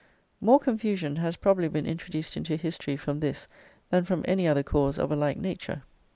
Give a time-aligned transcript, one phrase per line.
[0.39, 3.47] More confusion has probably been introduced into history from this
[3.91, 5.83] than from any other cause of a like nature.